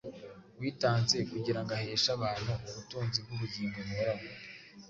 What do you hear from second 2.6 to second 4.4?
ubutunzi bw’ubugingo buhoraho.